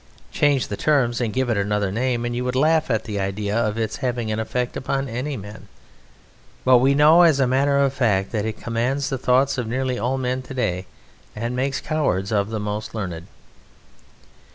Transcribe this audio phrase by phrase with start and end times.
[0.31, 3.55] Change the terms and give it another name, and you would laugh at the idea
[3.55, 5.67] of its having an effect upon any men.
[6.65, 9.99] But we know as a matter of fact that it commands the thoughts of nearly
[9.99, 10.87] all men to day
[11.35, 13.27] and makes cowards of the most learned.